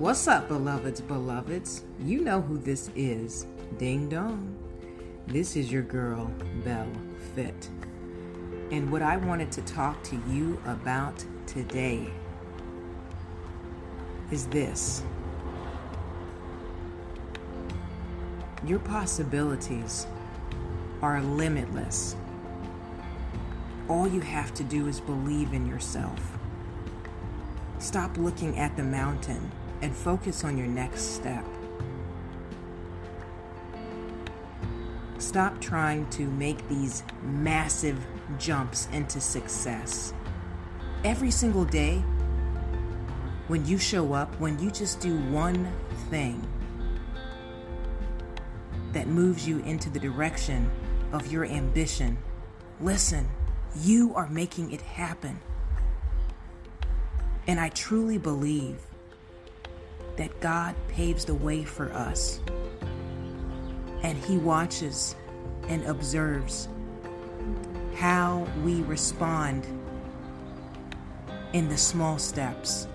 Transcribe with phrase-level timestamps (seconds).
[0.00, 1.84] What's up, beloveds, beloveds?
[2.02, 3.44] You know who this is.
[3.76, 4.56] Ding dong.
[5.26, 6.32] This is your girl,
[6.64, 6.90] Bell
[7.34, 7.68] Fit.
[8.70, 12.10] And what I wanted to talk to you about today
[14.30, 15.02] is this
[18.64, 20.06] your possibilities
[21.02, 22.16] are limitless.
[23.86, 26.38] All you have to do is believe in yourself.
[27.80, 29.52] Stop looking at the mountain
[29.82, 31.44] and focus on your next step.
[35.18, 38.04] Stop trying to make these massive
[38.38, 40.14] jumps into success.
[41.04, 42.02] Every single day,
[43.48, 45.70] when you show up, when you just do one
[46.08, 46.46] thing
[48.92, 50.70] that moves you into the direction
[51.12, 52.16] of your ambition,
[52.80, 53.28] listen,
[53.76, 55.38] you are making it happen.
[57.46, 58.78] And I truly believe
[60.20, 62.40] that God paves the way for us.
[64.02, 65.16] And He watches
[65.66, 66.68] and observes
[67.94, 69.66] how we respond
[71.54, 72.86] in the small steps,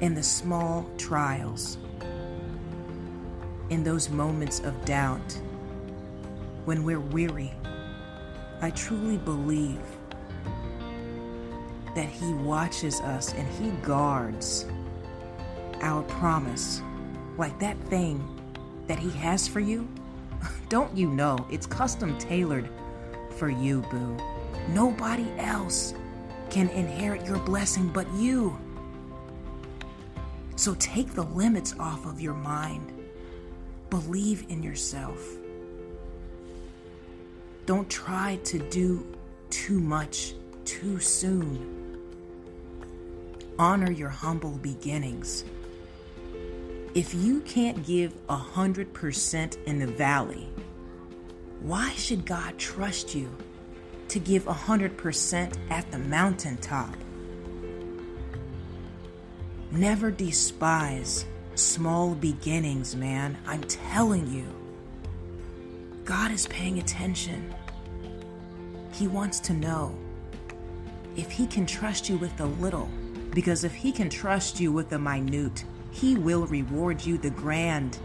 [0.00, 1.78] in the small trials,
[3.68, 5.40] in those moments of doubt,
[6.64, 7.52] when we're weary.
[8.62, 9.78] I truly believe
[11.94, 14.66] that He watches us and He guards
[15.82, 16.82] our promise.
[17.36, 18.22] Like that thing
[18.86, 19.88] that He has for you,
[20.68, 22.68] don't you know it's custom tailored
[23.36, 24.16] for you, boo?
[24.68, 25.94] Nobody else
[26.50, 28.58] can inherit your blessing but you.
[30.56, 32.92] So take the limits off of your mind.
[33.88, 35.18] Believe in yourself.
[37.66, 39.16] Don't try to do
[39.48, 41.98] too much too soon.
[43.58, 45.44] Honor your humble beginnings.
[46.92, 50.48] If you can't give a hundred percent in the valley,
[51.60, 53.30] why should God trust you
[54.08, 56.96] to give a hundred percent at the mountaintop?
[59.70, 63.38] Never despise small beginnings, man.
[63.46, 64.46] I'm telling you.
[66.04, 67.54] God is paying attention.
[68.94, 69.96] He wants to know
[71.14, 72.88] if He can trust you with the little,
[73.30, 77.98] because if He can trust you with the minute, He will reward you the grand.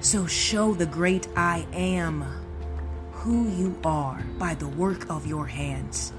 [0.00, 2.24] So show the great I am
[3.12, 6.12] who you are by the work of your hands.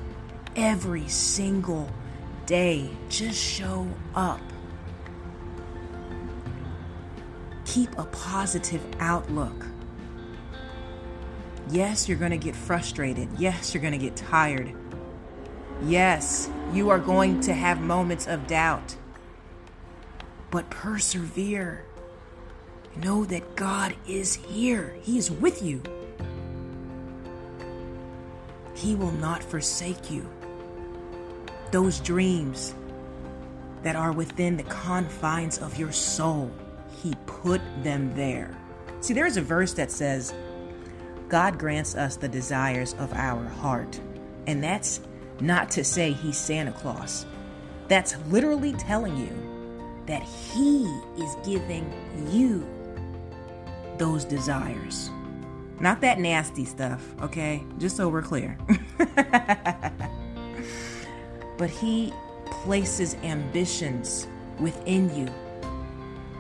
[0.56, 1.90] Every single
[2.46, 4.42] day, just show up.
[7.66, 9.66] Keep a positive outlook.
[11.70, 13.30] Yes, you're going to get frustrated.
[13.38, 14.74] Yes, you're going to get tired.
[15.84, 18.96] Yes, you are going to have moments of doubt.
[20.58, 21.86] But persevere.
[22.96, 25.84] Know that God is here, He is with you.
[28.74, 30.28] He will not forsake you.
[31.70, 32.74] Those dreams
[33.84, 36.52] that are within the confines of your soul,
[37.04, 38.58] He put them there.
[39.02, 40.34] See, there's a verse that says,
[41.30, 44.02] God grants us the desires of our heart.
[44.48, 45.02] And that's
[45.40, 47.28] not to say He's Santa Claus.
[47.90, 49.57] That's literally telling you
[50.08, 50.86] that He
[51.18, 51.92] is giving
[52.32, 52.68] you
[53.98, 55.12] those desires.
[55.80, 57.64] Not that nasty stuff, okay?
[57.78, 58.58] Just so we're clear.
[61.58, 62.12] but He
[62.64, 64.28] places ambitions
[64.60, 65.32] within you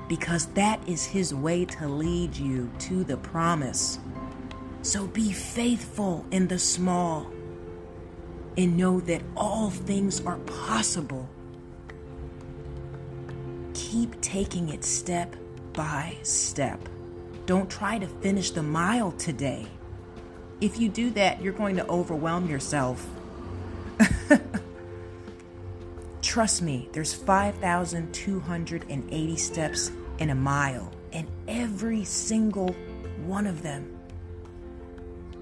[0.08, 4.00] because that is His way to lead you to the promise.
[4.82, 7.28] So be faithful in the small
[8.58, 11.30] and know that all things are possible.
[13.90, 15.34] Keep taking it step
[15.72, 16.90] by step.
[17.46, 19.66] Don't try to finish the mile today.
[20.60, 23.08] If you do that, you're going to overwhelm yourself.
[26.22, 32.76] Trust me, there's 5,280 steps in a mile, and every single
[33.26, 33.98] one of them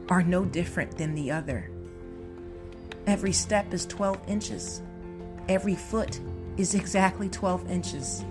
[0.08, 1.72] are no different than the other.
[3.08, 4.84] Every step is 12 inches.
[5.50, 6.20] Every foot
[6.58, 8.24] is exactly 12 inches.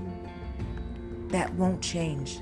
[1.34, 2.38] That won't change.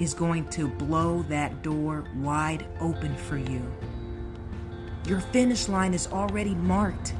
[0.00, 3.62] is going to blow that door wide open for you.
[5.04, 7.12] Your finish line is already marked.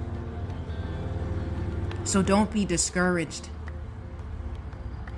[2.05, 3.51] So don't be discouraged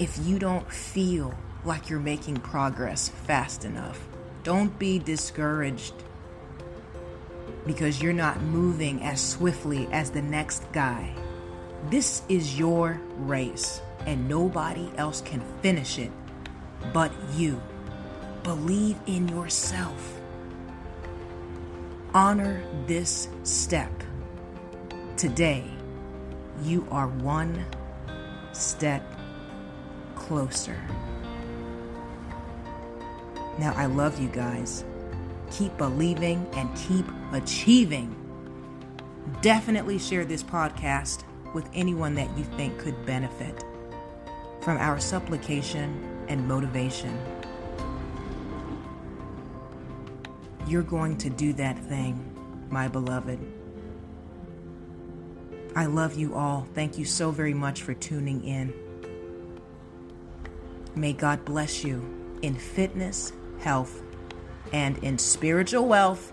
[0.03, 1.33] if you don't feel
[1.65, 4.01] like you're making progress fast enough.
[4.43, 5.95] Don't be discouraged
[7.65, 11.15] because you're not moving as swiftly as the next guy.
[11.89, 16.11] This is your race, and nobody else can finish it
[16.93, 17.63] but you.
[18.43, 20.21] Believe in yourself.
[22.13, 23.93] Honor this step.
[25.17, 25.63] Today,
[26.65, 27.65] you are one
[28.53, 29.05] step
[30.23, 30.77] closer.
[33.59, 34.85] Now, I love you guys.
[35.51, 38.17] Keep believing and keep achieving.
[39.41, 41.25] Definitely share this podcast
[41.55, 43.65] with anyone that you think could benefit
[44.63, 47.19] from our supplication and motivation.
[50.67, 52.19] You're going to do that thing,
[52.71, 53.39] my beloved.
[55.75, 56.67] I love you all.
[56.75, 58.73] Thank you so very much for tuning in.
[60.95, 62.05] May God bless you
[62.43, 64.03] in fitness, health,
[64.73, 66.33] and in spiritual wealth.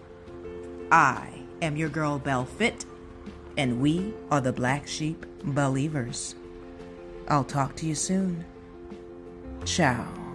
[0.91, 2.85] I am your girl, Bell Fit,
[3.57, 6.35] and we are the Black Sheep Believers.
[7.27, 8.43] I'll talk to you soon.
[9.65, 10.28] Ciao.